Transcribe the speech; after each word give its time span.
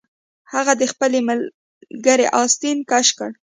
هغه 0.53 0.73
د 0.81 0.83
خپل 0.91 1.11
ملګري 1.27 2.25
آستین 2.41 2.77
کش 2.91 3.07
کړ 3.17 3.31